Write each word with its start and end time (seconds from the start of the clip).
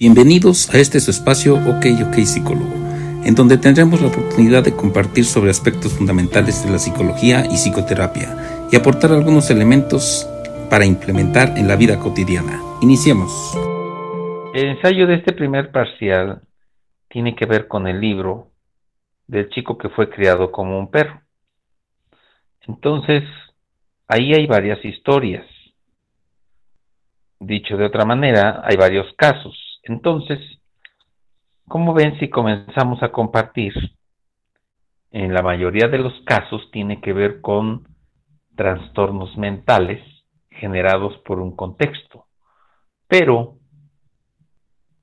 Bienvenidos 0.00 0.72
a 0.72 0.78
este 0.78 1.00
su 1.00 1.10
espacio 1.10 1.56
OK 1.56 1.86
OK 2.06 2.14
Psicólogo, 2.18 2.72
en 3.24 3.34
donde 3.34 3.58
tendremos 3.58 4.00
la 4.00 4.06
oportunidad 4.06 4.62
de 4.62 4.76
compartir 4.76 5.24
sobre 5.24 5.50
aspectos 5.50 5.92
fundamentales 5.92 6.64
de 6.64 6.70
la 6.70 6.78
psicología 6.78 7.46
y 7.46 7.56
psicoterapia 7.56 8.68
y 8.70 8.76
aportar 8.76 9.10
algunos 9.10 9.50
elementos 9.50 10.24
para 10.70 10.86
implementar 10.86 11.58
en 11.58 11.66
la 11.66 11.74
vida 11.74 11.98
cotidiana. 11.98 12.60
Iniciemos. 12.80 13.58
El 14.54 14.68
ensayo 14.68 15.08
de 15.08 15.16
este 15.16 15.32
primer 15.32 15.72
parcial 15.72 16.42
tiene 17.08 17.34
que 17.34 17.46
ver 17.46 17.66
con 17.66 17.88
el 17.88 18.00
libro 18.00 18.52
del 19.26 19.48
chico 19.48 19.78
que 19.78 19.88
fue 19.88 20.08
criado 20.10 20.52
como 20.52 20.78
un 20.78 20.92
perro. 20.92 21.22
Entonces, 22.68 23.24
ahí 24.06 24.32
hay 24.32 24.46
varias 24.46 24.78
historias. 24.84 25.44
Dicho 27.40 27.76
de 27.76 27.84
otra 27.84 28.04
manera, 28.04 28.62
hay 28.64 28.76
varios 28.76 29.12
casos 29.16 29.67
entonces, 29.88 30.38
¿cómo 31.66 31.94
ven 31.94 32.18
si 32.18 32.28
comenzamos 32.28 33.02
a 33.02 33.10
compartir? 33.10 33.72
En 35.10 35.32
la 35.32 35.42
mayoría 35.42 35.88
de 35.88 35.98
los 35.98 36.12
casos 36.26 36.70
tiene 36.70 37.00
que 37.00 37.12
ver 37.12 37.40
con 37.40 37.88
trastornos 38.56 39.36
mentales 39.38 40.02
generados 40.50 41.16
por 41.24 41.38
un 41.40 41.56
contexto. 41.56 42.26
Pero 43.06 43.56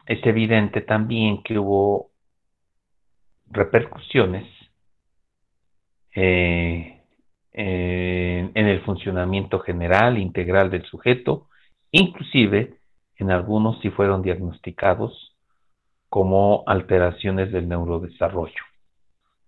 es 0.05 0.23
evidente 0.25 0.81
también 0.81 1.41
que 1.41 1.57
hubo 1.57 2.11
repercusiones 3.47 4.45
eh, 6.13 7.01
en 7.51 8.67
el 8.67 8.81
funcionamiento 8.81 9.59
general, 9.59 10.17
integral 10.17 10.69
del 10.69 10.83
sujeto, 10.85 11.47
inclusive 11.91 12.77
en 13.17 13.31
algunos 13.31 13.79
sí 13.81 13.89
fueron 13.89 14.21
diagnosticados 14.21 15.35
como 16.09 16.63
alteraciones 16.67 17.51
del 17.51 17.67
neurodesarrollo. 17.67 18.63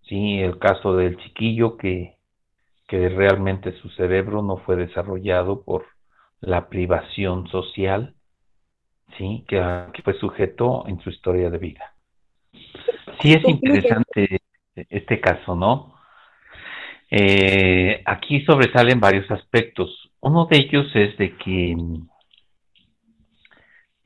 Sí, 0.08 0.40
el 0.40 0.58
caso 0.60 0.96
del 0.96 1.18
chiquillo 1.18 1.78
que, 1.78 2.16
realmente 2.90 3.74
su 3.82 3.90
cerebro 3.90 4.42
no 4.42 4.58
fue 4.58 4.78
desarrollado 4.78 5.64
por 5.64 5.86
la 6.40 6.70
privación 6.70 7.48
social, 7.50 8.16
sí, 9.18 9.44
que, 9.48 9.62
fue 10.04 10.14
sujeto 10.20 10.86
en 10.88 11.00
su 11.02 11.10
historia 11.10 11.50
de 11.50 11.58
vida. 11.58 11.94
Sí 13.22 13.34
es 13.34 13.44
interesante 13.48 14.42
este 14.90 15.20
caso, 15.20 15.56
¿no? 15.56 15.96
Eh, 17.10 18.02
aquí 18.06 18.42
sobresalen 18.46 19.00
varios 19.00 19.30
aspectos. 19.32 20.10
Uno 20.20 20.46
de 20.46 20.58
ellos 20.58 20.88
es 20.96 21.18
de 21.18 21.36
que 21.38 21.76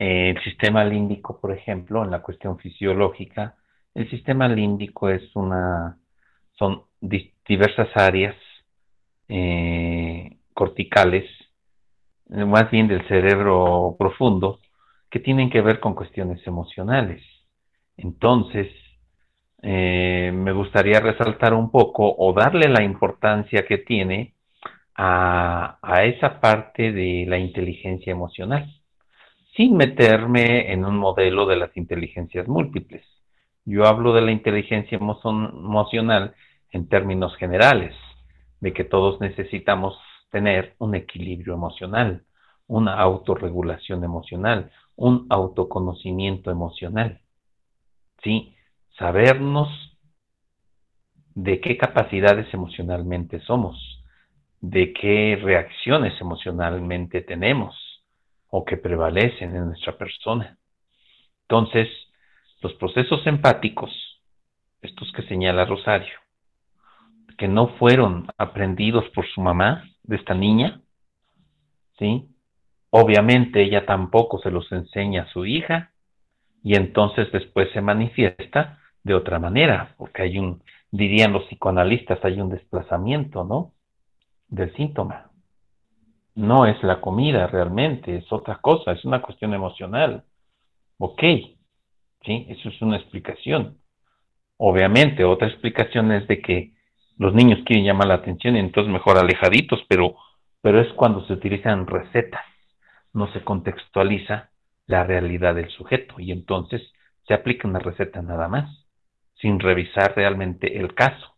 el 0.02 0.42
sistema 0.42 0.84
límbico, 0.84 1.40
por 1.40 1.52
ejemplo, 1.52 2.02
en 2.04 2.10
la 2.10 2.22
cuestión 2.22 2.58
fisiológica, 2.58 3.54
el 3.94 4.10
sistema 4.10 4.48
límbico 4.48 5.08
es 5.08 5.22
una, 5.36 5.96
son 6.54 6.82
diversas 7.00 7.88
áreas 7.94 8.34
eh, 9.28 10.38
corticales, 10.54 11.24
más 12.28 12.68
bien 12.70 12.88
del 12.88 13.06
cerebro 13.06 13.94
profundo, 13.96 14.58
que 15.08 15.20
tienen 15.20 15.50
que 15.50 15.60
ver 15.60 15.78
con 15.78 15.94
cuestiones 15.94 16.44
emocionales. 16.48 17.22
Entonces, 17.96 18.72
eh, 19.62 20.32
me 20.34 20.52
gustaría 20.52 20.98
resaltar 20.98 21.54
un 21.54 21.70
poco 21.70 22.12
o 22.18 22.32
darle 22.32 22.68
la 22.68 22.82
importancia 22.82 23.64
que 23.66 23.78
tiene 23.78 24.34
a 24.96 26.04
esa 26.04 26.40
parte 26.40 26.92
de 26.92 27.24
la 27.28 27.38
inteligencia 27.38 28.10
emocional 28.10 28.81
sin 29.56 29.76
meterme 29.76 30.72
en 30.72 30.84
un 30.84 30.96
modelo 30.96 31.46
de 31.46 31.56
las 31.56 31.76
inteligencias 31.76 32.48
múltiples. 32.48 33.04
Yo 33.64 33.86
hablo 33.86 34.12
de 34.12 34.22
la 34.22 34.32
inteligencia 34.32 34.96
emocional 34.96 36.34
en 36.70 36.88
términos 36.88 37.36
generales, 37.36 37.94
de 38.60 38.72
que 38.72 38.84
todos 38.84 39.20
necesitamos 39.20 39.98
tener 40.30 40.74
un 40.78 40.94
equilibrio 40.94 41.54
emocional, 41.54 42.24
una 42.66 42.98
autorregulación 42.98 44.02
emocional, 44.04 44.70
un 44.96 45.26
autoconocimiento 45.28 46.50
emocional. 46.50 47.20
¿Sí? 48.22 48.54
Sabernos 48.98 49.68
de 51.34 51.60
qué 51.60 51.76
capacidades 51.76 52.52
emocionalmente 52.54 53.40
somos, 53.40 54.02
de 54.60 54.92
qué 54.92 55.38
reacciones 55.42 56.18
emocionalmente 56.20 57.20
tenemos, 57.20 57.74
o 58.54 58.66
que 58.66 58.76
prevalecen 58.76 59.56
en 59.56 59.66
nuestra 59.68 59.96
persona. 59.96 60.58
Entonces, 61.48 61.88
los 62.60 62.74
procesos 62.74 63.26
empáticos, 63.26 63.90
estos 64.82 65.10
que 65.12 65.22
señala 65.22 65.64
Rosario, 65.64 66.18
que 67.38 67.48
no 67.48 67.68
fueron 67.78 68.26
aprendidos 68.36 69.08
por 69.14 69.26
su 69.26 69.40
mamá 69.40 69.84
de 70.02 70.16
esta 70.16 70.34
niña, 70.34 70.82
¿sí? 71.98 72.28
Obviamente 72.90 73.62
ella 73.62 73.86
tampoco 73.86 74.38
se 74.40 74.50
los 74.50 74.70
enseña 74.70 75.22
a 75.22 75.32
su 75.32 75.46
hija 75.46 75.92
y 76.62 76.76
entonces 76.76 77.32
después 77.32 77.70
se 77.72 77.80
manifiesta 77.80 78.78
de 79.02 79.14
otra 79.14 79.38
manera, 79.38 79.94
porque 79.96 80.22
hay 80.22 80.38
un, 80.38 80.62
dirían 80.90 81.32
los 81.32 81.44
psicoanalistas, 81.46 82.22
hay 82.22 82.38
un 82.38 82.50
desplazamiento, 82.50 83.44
¿no? 83.44 83.72
Del 84.48 84.76
síntoma 84.76 85.31
no 86.34 86.66
es 86.66 86.82
la 86.82 87.00
comida 87.00 87.46
realmente, 87.46 88.16
es 88.16 88.32
otra 88.32 88.56
cosa, 88.56 88.92
es 88.92 89.04
una 89.04 89.20
cuestión 89.20 89.54
emocional. 89.54 90.24
Ok, 90.98 91.22
¿sí? 92.24 92.46
Eso 92.48 92.68
es 92.68 92.80
una 92.82 92.96
explicación. 92.96 93.78
Obviamente, 94.56 95.24
otra 95.24 95.48
explicación 95.48 96.12
es 96.12 96.26
de 96.28 96.40
que 96.40 96.72
los 97.18 97.34
niños 97.34 97.60
quieren 97.64 97.84
llamar 97.84 98.08
la 98.08 98.14
atención 98.14 98.56
y 98.56 98.60
entonces 98.60 98.92
mejor 98.92 99.18
alejaditos, 99.18 99.80
pero, 99.88 100.16
pero 100.60 100.80
es 100.80 100.92
cuando 100.94 101.26
se 101.26 101.32
utilizan 101.32 101.86
recetas, 101.86 102.44
no 103.12 103.30
se 103.32 103.42
contextualiza 103.42 104.50
la 104.86 105.04
realidad 105.04 105.54
del 105.54 105.70
sujeto 105.70 106.18
y 106.18 106.32
entonces 106.32 106.82
se 107.26 107.34
aplica 107.34 107.68
una 107.68 107.78
receta 107.78 108.22
nada 108.22 108.48
más, 108.48 108.86
sin 109.34 109.60
revisar 109.60 110.14
realmente 110.16 110.78
el 110.78 110.94
caso. 110.94 111.34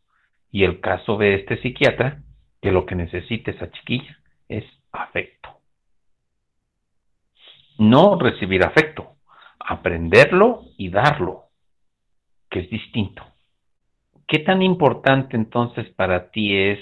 Y 0.50 0.64
el 0.64 0.80
caso 0.80 1.16
de 1.16 1.34
este 1.34 1.60
psiquiatra, 1.60 2.22
que 2.62 2.70
lo 2.70 2.86
que 2.86 2.94
necesita 2.94 3.50
esa 3.50 3.70
chiquilla 3.70 4.18
es 4.48 4.64
afecto. 4.94 5.50
No 7.78 8.18
recibir 8.18 8.64
afecto, 8.64 9.16
aprenderlo 9.58 10.62
y 10.76 10.90
darlo, 10.90 11.46
que 12.48 12.60
es 12.60 12.70
distinto. 12.70 13.24
¿Qué 14.26 14.38
tan 14.38 14.62
importante 14.62 15.36
entonces 15.36 15.88
para 15.90 16.30
ti 16.30 16.56
es, 16.56 16.78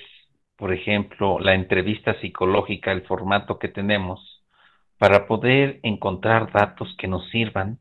por 0.57 0.73
ejemplo, 0.73 1.41
la 1.41 1.55
entrevista 1.55 2.19
psicológica, 2.21 2.93
el 2.93 3.03
formato 3.03 3.59
que 3.59 3.69
tenemos, 3.69 4.45
para 4.99 5.27
poder 5.27 5.81
encontrar 5.83 6.53
datos 6.53 6.95
que 6.99 7.09
nos 7.09 7.29
sirvan 7.31 7.79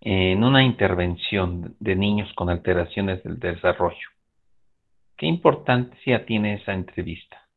en 0.00 0.44
una 0.44 0.62
intervención 0.62 1.76
de 1.80 1.96
niños 1.96 2.32
con 2.34 2.48
alteraciones 2.48 3.22
del 3.24 3.38
desarrollo? 3.38 4.08
¿Qué 5.16 5.26
importancia 5.26 6.24
tiene 6.24 6.54
esa 6.54 6.72
entrevista? 6.72 7.47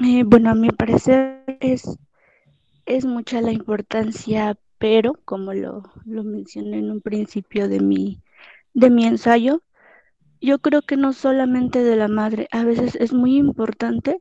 Eh, 0.00 0.24
bueno, 0.24 0.50
a 0.50 0.54
mi 0.54 0.68
parecer 0.70 1.42
es, 1.60 1.98
es 2.84 3.06
mucha 3.06 3.40
la 3.40 3.52
importancia, 3.52 4.58
pero 4.78 5.14
como 5.24 5.54
lo, 5.54 5.84
lo 6.04 6.22
mencioné 6.22 6.78
en 6.78 6.90
un 6.90 7.00
principio 7.00 7.66
de 7.68 7.80
mi, 7.80 8.20
de 8.74 8.90
mi 8.90 9.06
ensayo, 9.06 9.62
yo 10.40 10.58
creo 10.58 10.82
que 10.82 10.98
no 10.98 11.14
solamente 11.14 11.82
de 11.82 11.96
la 11.96 12.08
madre, 12.08 12.46
a 12.50 12.62
veces 12.64 12.94
es 12.96 13.14
muy 13.14 13.36
importante 13.36 14.20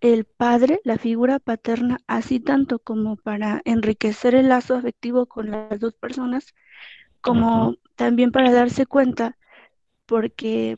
el 0.00 0.24
padre, 0.24 0.80
la 0.84 0.98
figura 0.98 1.38
paterna, 1.38 1.98
así 2.06 2.40
tanto 2.40 2.78
como 2.78 3.16
para 3.16 3.60
enriquecer 3.64 4.34
el 4.34 4.48
lazo 4.48 4.74
afectivo 4.74 5.26
con 5.26 5.50
las 5.50 5.80
dos 5.80 5.94
personas, 5.94 6.54
como 7.20 7.76
también 7.94 8.32
para 8.32 8.52
darse 8.52 8.86
cuenta, 8.86 9.36
porque, 10.06 10.76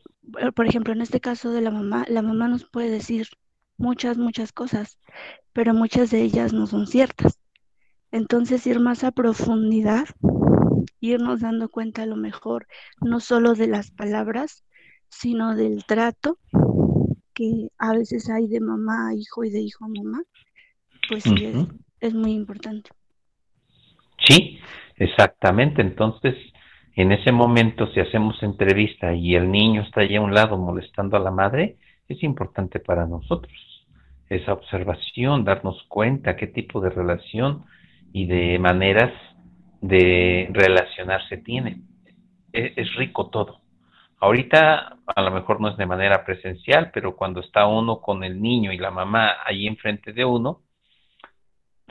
por 0.54 0.66
ejemplo, 0.66 0.92
en 0.92 1.00
este 1.00 1.20
caso 1.20 1.50
de 1.50 1.60
la 1.60 1.70
mamá, 1.70 2.04
la 2.08 2.22
mamá 2.22 2.48
nos 2.48 2.64
puede 2.64 2.90
decir, 2.90 3.28
muchas, 3.78 4.18
muchas 4.18 4.52
cosas, 4.52 4.98
pero 5.52 5.74
muchas 5.74 6.10
de 6.10 6.22
ellas 6.22 6.52
no 6.52 6.66
son 6.66 6.86
ciertas. 6.86 7.38
Entonces 8.12 8.66
ir 8.66 8.80
más 8.80 9.04
a 9.04 9.12
profundidad, 9.12 10.06
irnos 11.00 11.40
dando 11.40 11.68
cuenta 11.68 12.02
a 12.02 12.06
lo 12.06 12.16
mejor 12.16 12.66
no 13.00 13.20
solo 13.20 13.54
de 13.54 13.66
las 13.66 13.90
palabras, 13.90 14.64
sino 15.08 15.54
del 15.54 15.84
trato 15.84 16.38
que 17.34 17.68
a 17.78 17.92
veces 17.92 18.30
hay 18.30 18.48
de 18.48 18.60
mamá 18.60 19.08
a 19.08 19.14
hijo 19.14 19.44
y 19.44 19.50
de 19.50 19.60
hijo 19.60 19.84
a 19.84 19.88
mamá, 19.88 20.22
pues 21.08 21.24
sí 21.24 21.44
es, 21.44 21.56
es 22.00 22.14
muy 22.14 22.32
importante. 22.32 22.90
Sí, 24.26 24.58
exactamente. 24.96 25.82
Entonces, 25.82 26.34
en 26.94 27.12
ese 27.12 27.32
momento, 27.32 27.92
si 27.92 28.00
hacemos 28.00 28.42
entrevista 28.42 29.14
y 29.14 29.34
el 29.34 29.50
niño 29.50 29.82
está 29.82 30.00
allí 30.00 30.16
a 30.16 30.22
un 30.22 30.32
lado 30.32 30.56
molestando 30.56 31.16
a 31.16 31.20
la 31.20 31.30
madre, 31.30 31.76
es 32.08 32.22
importante 32.22 32.80
para 32.80 33.06
nosotros 33.06 33.52
esa 34.28 34.52
observación, 34.52 35.44
darnos 35.44 35.82
cuenta 35.88 36.36
qué 36.36 36.48
tipo 36.48 36.80
de 36.80 36.90
relación 36.90 37.64
y 38.12 38.26
de 38.26 38.58
maneras 38.58 39.12
de 39.80 40.48
relacionarse 40.52 41.38
tiene. 41.38 41.82
E, 42.52 42.72
es, 42.76 42.94
rico 42.96 43.28
todo. 43.30 43.60
Ahorita 44.18 44.98
a 45.06 45.22
lo 45.22 45.30
mejor 45.30 45.60
no 45.60 45.68
es 45.68 45.76
de 45.76 45.86
manera 45.86 46.24
presencial, 46.24 46.90
pero 46.92 47.14
cuando 47.14 47.40
está 47.40 47.66
uno 47.66 48.00
con 48.00 48.24
el 48.24 48.40
niño 48.40 48.72
y 48.72 48.78
la 48.78 48.90
mamá 48.90 49.36
ahí 49.44 49.66
enfrente 49.66 50.12
de 50.12 50.24
uno, 50.24 50.62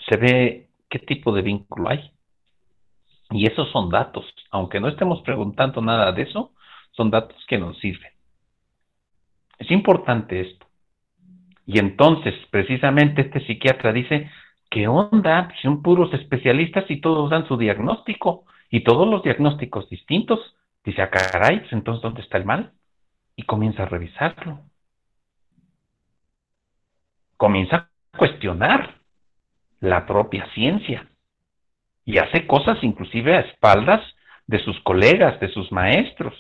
se 0.09 0.17
ve 0.17 0.69
qué 0.89 0.99
tipo 0.99 1.31
de 1.31 1.41
vínculo 1.41 1.89
hay. 1.89 2.11
Y 3.31 3.47
esos 3.47 3.71
son 3.71 3.89
datos, 3.89 4.25
aunque 4.51 4.79
no 4.79 4.87
estemos 4.87 5.21
preguntando 5.21 5.81
nada 5.81 6.11
de 6.11 6.23
eso, 6.23 6.51
son 6.91 7.11
datos 7.11 7.37
que 7.47 7.57
nos 7.57 7.77
sirven. 7.79 8.14
Es 9.57 9.71
importante 9.71 10.41
esto. 10.41 10.65
Y 11.65 11.79
entonces, 11.79 12.33
precisamente 12.51 13.21
este 13.21 13.45
psiquiatra 13.45 13.91
dice, 13.91 14.29
¿qué 14.69 14.87
onda? 14.87 15.49
Son 15.61 15.81
puros 15.81 16.13
especialistas 16.13 16.85
y 16.89 17.01
todos 17.01 17.29
dan 17.29 17.47
su 17.47 17.57
diagnóstico 17.57 18.45
y 18.69 18.83
todos 18.83 19.07
los 19.07 19.23
diagnósticos 19.23 19.89
distintos. 19.89 20.39
Dice, 20.83 21.01
ah, 21.01 21.09
caray, 21.09 21.61
pues 21.61 21.73
entonces, 21.73 22.03
¿dónde 22.03 22.21
está 22.21 22.37
el 22.37 22.45
mal? 22.45 22.71
Y 23.35 23.43
comienza 23.43 23.83
a 23.83 23.87
revisarlo. 23.87 24.59
Comienza 27.37 27.75
a 27.75 28.17
cuestionar 28.17 28.95
la 29.79 30.05
propia 30.05 30.47
ciencia 30.53 31.09
y 32.05 32.19
hace 32.19 32.45
cosas 32.47 32.77
inclusive 32.83 33.35
a 33.35 33.41
espaldas 33.41 34.01
de 34.47 34.59
sus 34.59 34.79
colegas, 34.81 35.39
de 35.39 35.49
sus 35.49 35.71
maestros. 35.71 36.33